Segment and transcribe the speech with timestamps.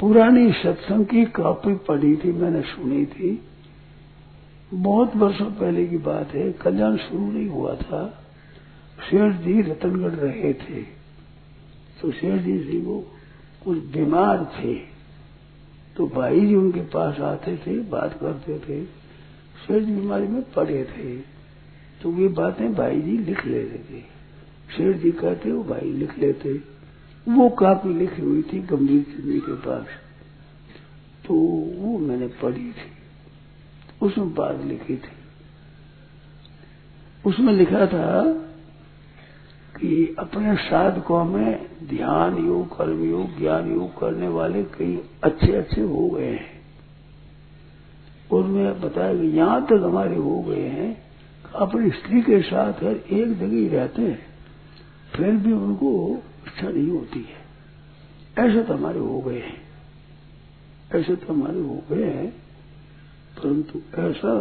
[0.00, 3.42] पुरानी सत्संग की कॉपी पढ़ी थी, मैंने सुनी थी।
[4.74, 8.24] बहुत वर्षों पहले की बात है, कल्याण शुरू नहीं हुआ था।
[9.10, 10.82] शेर जी रतनगढ़ रहे थे।
[12.02, 13.06] तो शेर जी जी वो
[13.64, 14.74] कुछ बीमार थे।
[15.96, 18.84] तो भाई जी उनके पास आते थे, बात करते थे।
[19.66, 21.16] शेर जी बीमारी में पड़े थे।
[22.02, 24.02] तो ये बातें भाई जी लिख लेते थे।
[24.76, 26.77] शेर जी कहते, वो भाई लिख लेते।
[27.28, 29.86] वो काफ़ी लिखी हुई थी गंभीर जी के पास।
[31.26, 31.34] तो
[31.78, 32.98] वो मैंने पढ़ी थी।
[34.02, 35.18] उसमें बात लिखी थी।
[37.26, 38.32] उसमें लिखा था
[39.80, 45.80] कि अपने साधकों में ध्यान योग, कर्म योग, ज्ञान योग करने वाले कई अच्छे अच्छे
[45.80, 46.62] हो गए हैं।
[48.32, 51.02] और मैं बताया कि यहाँ तक हमारे हो गए हैं
[51.54, 54.26] अपनी स्त्री के साथ हर एक जगह रहते हैं।
[55.16, 59.68] फिर भी उनको इच्छा नहीं होती है। ऐसे तो हमारे हो गए हैं।
[60.94, 62.30] ऐसे तो हमारे हो गए हैं,
[63.36, 64.32] परंतु ऐसा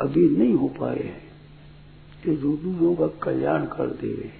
[0.00, 1.22] अभी नहीं हो पाए हैं
[2.24, 4.32] कि जो दूसरों का कल्याण कर दे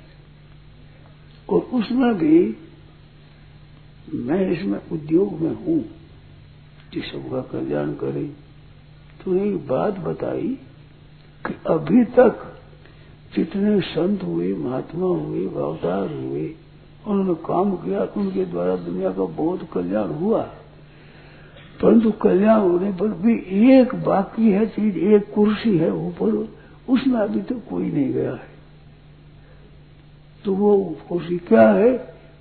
[1.48, 2.56] और उसमें भी
[4.14, 5.80] मैं इसमें उद्योग में हूँ
[6.92, 8.24] कि सबका कल्याण करे
[9.24, 10.48] तो एक बात बताई
[11.44, 12.55] कि अभी तक
[13.36, 16.54] जितने संत हुए, महात्मा हुए अवतार हुए,
[17.06, 20.48] उन्होंने काम किया उनके द्वारा दुनिया का बहुत कल्याण हुआ
[21.82, 23.34] परंतु कल्याण होने पर भी
[23.72, 26.48] एक बाकी है चीज़, एक कुर्सी है ऊपर,
[26.88, 28.48] उसमें अभी तो कोई नहीं गया है।
[30.44, 31.92] तो वो कुर्सी क्या है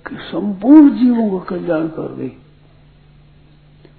[0.06, 2.28] कि संपूर्ण जीवों का कल्याण कर दे।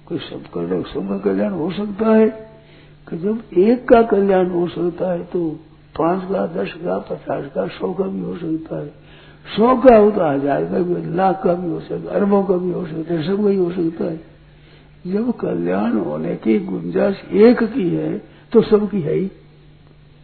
[0.06, 2.30] कोई सब कर सबका कल्याण हो सकता है
[3.10, 5.60] कि जब एक का कल्याण हो सकता है तो
[5.98, 8.88] पाँच का, दस का, पचास का, सौ का भी हो सकता है।
[9.48, 12.58] सौ का हो तो हज़ार का भी लाख का भी हो सकता है, अरबों का
[12.58, 14.18] भी हो सकता है सबका ही हो सकता है।
[15.06, 18.18] जब कल्याण होने की गुंजाइश एक की है
[18.52, 19.30] तो सबकी है ही।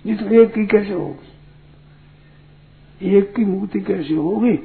[0.06, 1.32] नहीं तो एक की कैसे होगी?
[3.02, 4.56] एक की मुक्ति कैसे होगी?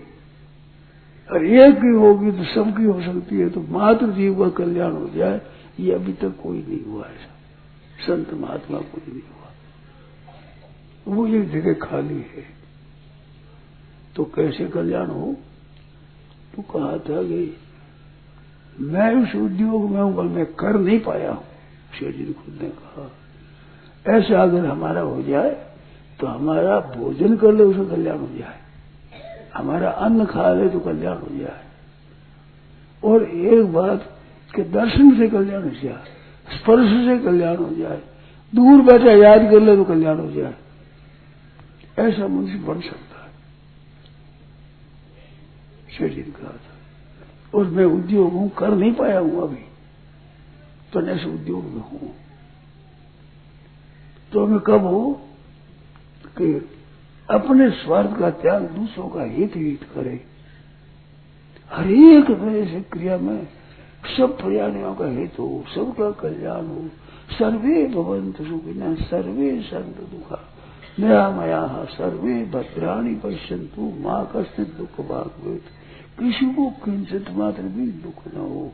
[1.29, 5.09] और एक की होगी तो सबकी हो सकती है तो मात्र जीव का कल्याण हो
[5.15, 5.41] जाए,
[5.81, 7.33] ये अभी तक कोई नहीं हुआ ऐसा।
[8.07, 9.38] संत महात्मा कोई नहीं हुआ।
[11.07, 12.45] वो एक जगह खाली है।
[14.17, 15.35] तो कैसे कल्याण हो?
[16.55, 17.57] तो कहा था कि
[18.83, 21.45] मैं उस उद्योग में हूँ, पर मैं कर नहीं पाया हूँ
[21.99, 23.11] शेर जी खुद ने कहा।
[24.07, 25.51] ऐसा अगर हमारा हो जाए
[26.21, 28.59] तो हमारा भोजन कर ले, उसका कल्याण हो जाए।
[29.55, 31.65] हमारा अन्न खा ले तो कल्याण हो जाए।
[33.03, 34.09] और एक बात
[34.55, 36.05] के दर्शन से कल्याण हो जाए,
[36.49, 38.01] स्पर्श से कल्याण हो जाए,
[38.53, 40.55] दूर बैठा याद कर ले तो कल्याण हो जाए।
[41.99, 43.31] ऐसा मनुष्य बन सकता है।
[45.99, 46.75] शरीर कहा था।
[47.59, 49.65] और मैं उद्योग हूँ, कर नहीं पाया हूँ अभी।
[50.93, 52.15] तो ऐसे उद्योग में हूँ।
[54.33, 55.21] तो मैं कब हो
[56.27, 56.71] कि
[57.31, 60.25] अपने स्वार्थ का त्याग दूसरों का हित हित करे।
[61.73, 62.25] हर एक
[62.69, 63.49] से क्रिया में
[64.17, 66.89] सब प्रयाणियों का हित हो, सबका कल्याण हो।
[67.33, 70.55] सर्वे भवंत सुखिना, सर्वे संत दुखा।
[71.01, 75.61] नया मया सर्वे भद्राणी पश्यंतु माँ कष्ट दुख भाग
[76.21, 78.73] किसी को किंचित मात्र भी दुख न हो।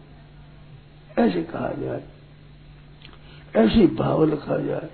[1.18, 2.04] ऐसे कहा जाए।
[3.56, 4.90] ऐसी भाव लिखा जाए।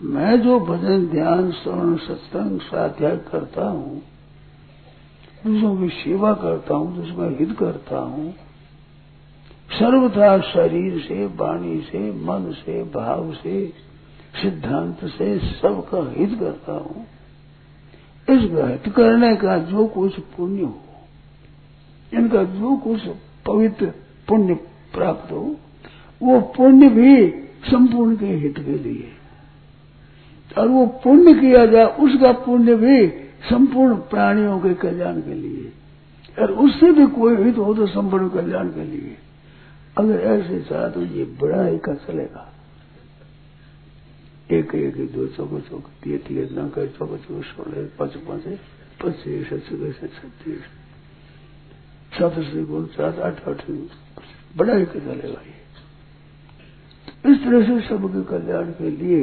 [0.00, 4.02] मैं जो भजन, ध्यान श्रवण सत्संग, स्वाध्याय करता हूँ
[5.46, 8.32] दूसरों की सेवा करता हूँ का हित करता हूँ,
[9.72, 13.72] सर्वथा शरीर से, वाणी से, मन से, भाव से
[14.34, 17.06] सिद्धांत से सबका हित करता हूँ।
[18.28, 20.80] इस हित करने का जो कुछ पुण्य हो,
[22.14, 23.00] इनका जो कुछ
[23.46, 23.86] पवित्र
[24.28, 24.54] पुण्य
[24.94, 25.56] प्राप्त हो,
[26.22, 27.28] वो पुण्य भी
[27.70, 29.08] संपूर्ण के हित के लिए।
[30.58, 33.08] और वो पुण्य किया जाए, उसका पुण्य भी
[33.50, 35.72] संपूर्ण प्राणियों के कल्याण के लिए।
[36.38, 39.16] और उससे भी कोई हित हो तो संपूर्ण कल्याण के लिए।
[39.98, 40.58] अगर ऐसे
[40.90, 42.51] तो ये बड़ा ही का चलेगा
[44.52, 48.44] एक एक, दो चौक तीय तीय न चौक सोलह पाँच पाँच
[49.02, 50.62] पच्चीस छत्तीस छत्तीस
[52.12, 52.34] सात
[52.68, 53.60] गुण सात, आठ आठ
[54.56, 55.60] बड़ा ही का चलेगा ये
[57.24, 59.20] इस तरह से सबके कल्याण के लिए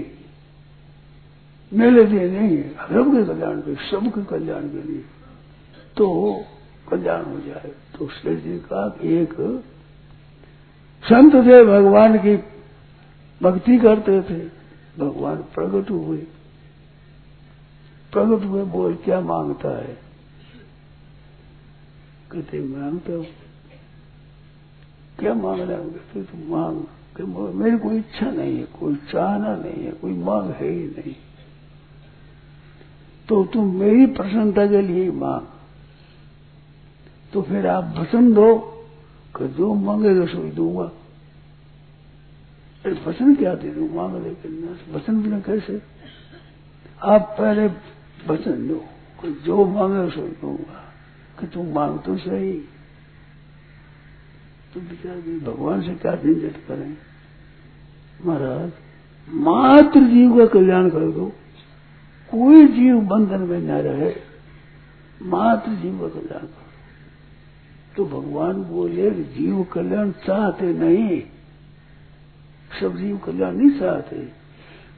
[1.72, 5.04] मेले लिए नहीं है, सबके कल्याण के, सबके कल्याण के लिए।
[5.98, 6.06] तो
[6.90, 9.34] कल्याण हो जाए तो शेर जी का एक
[11.04, 12.36] संत थे, भगवान की
[13.42, 14.59] भक्ति करते थे।
[15.00, 16.18] भगवान प्रकट हुए।
[18.14, 19.98] प्रकट हुए बोल क्या माँगता है?
[22.32, 23.26] कहते, माँगता हूँ।
[25.20, 25.98] क्या मांग रहे होंगे?
[25.98, 26.84] फिर तुम मांग।
[27.56, 31.16] मेरी कोई इच्छा नहीं है, कोई चाहना नहीं है, कोई मांग है ही नहीं।
[33.30, 35.48] तो तुम मेरी प्रसन्नता के लिए मांग।
[37.34, 38.56] तो फिर आप वचन हो
[39.38, 40.92] कि जो मांगेगा सो दूँगा।
[42.90, 45.82] अरे वचन क्या दे दू मांग लेकिन वचन बिना कैसे?
[47.06, 47.66] आप पहले
[48.28, 48.80] वचन दो
[49.46, 50.82] जो मांगे सो दूँगा,
[51.40, 52.54] कि तुम मांग तो सही।
[54.74, 56.98] तो भी भगवान से क्या झंझट करें?
[58.26, 58.72] महाराज,
[59.28, 61.26] मात्र जीव का कल्याण कर दो,
[62.30, 64.14] कोई जीव बंधन में न रहे,
[65.22, 66.68] मात्र जीव का कल्याण कर।
[67.98, 71.22] तो भगवान बोले जीव कल्याण चाहते नहीं।
[72.80, 74.28] सब जीव कल्याण नहीं चाहते।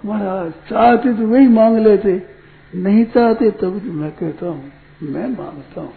[0.05, 2.27] महाराज, चाहते तो वही मांग लेते,
[2.75, 4.71] नहीं चाहते तब तो मैं कहता हूँ,
[5.03, 5.93] मैं माँगता हूँ।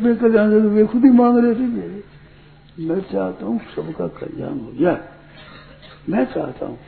[0.00, 2.02] वे कल्याण तो वे खुद ही मांग लेते मेरे।
[2.78, 5.08] मैं चाहता हूँ सबका कल्याण हो जाए।
[6.08, 6.78] मैं चाहता हूँ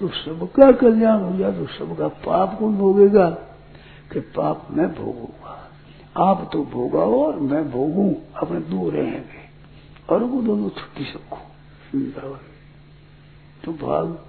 [0.00, 3.30] तो सबका कल्याण हो जाए तो सबका पाप कौन भोगेगा?
[4.12, 5.54] कि पाप मैं भोगूँगा।
[6.16, 9.47] आप तो भोगाओ और मैं भोगू, अपने दूर रहेंगे
[10.16, 11.38] दोनों छुट्टी सबको।
[13.64, 14.24] तो भाग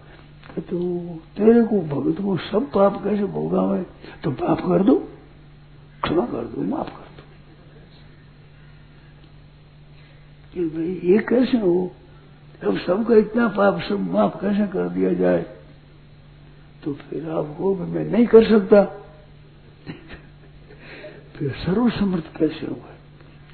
[0.60, 3.86] तो तेरे को भगत को सब पाप कैसे भोगा मैं?
[4.24, 5.10] तो पाप कर दो।
[6.04, 7.10] क्षमा कर दो, माफ़ कर
[10.54, 11.92] कि भाई, ये कैसे हो?
[12.64, 15.46] अब सबका इतना पाप, सब माफ़ कैसे कर दिया जाए?
[16.84, 18.84] तो फिर आपको मैं नहीं कर सकता।
[21.36, 22.68] फिर सर्वसमर्थ कैसे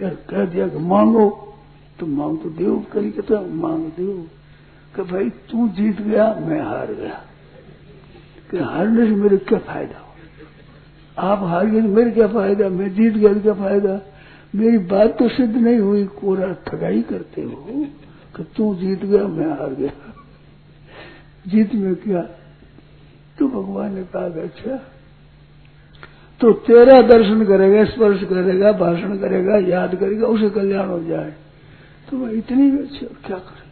[0.02, 1.55] यार कह दिया कि मांगो।
[2.00, 4.30] तो मांग तो देव करी कहता मांग देव।
[4.96, 7.22] कि भाई तू जीत गया, मैं हार गया।
[8.52, 10.06] कि हारने से मेरे क्या फ़ायदा हो?
[11.28, 12.70] आप हार गए तो मेरे क्या फ़ायदा?
[12.70, 14.02] मैं जीत गया तो क्या फ़ायदा?
[14.56, 17.86] मेरी बात तो सिद्ध नहीं हुई। कोरा ठगाई करते हो
[18.36, 19.92] कि तू जीत गया, मैं हार गया।
[21.48, 22.22] जीत में क्या?
[23.40, 24.92] तो भगवान ने कहा अच्छा
[26.40, 31.34] तो तेरा दर्शन करेगा, स्पर्श करेगा, भाषण करेगा, याद करेगा, उसे कल्याण हो जाए।
[32.16, 33.70] तो मैं इतनी अच्छी और क्या करे?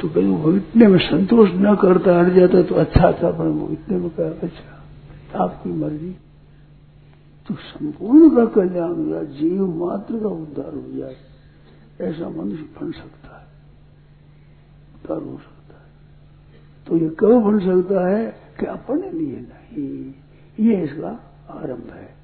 [0.00, 3.68] तो कहीं वो इतने में संतोष न करता, हट जाता तो अच्छा था, पर वो
[3.68, 6.16] इतने में कहा अच्छा आपकी मर्ज़ी।
[7.48, 11.16] तो संपूर्ण का कल्याण जाए जीव मात्र का उद्धार हो जाए,
[12.00, 13.46] ऐसा मनुष्य बन सकता है।
[14.94, 15.90] उद्धार हो सकता है।
[16.86, 18.26] तो ये कब बन सकता है
[18.60, 20.14] कि अपने लिए नहीं,
[20.66, 22.17] ये इसका आरंभ है।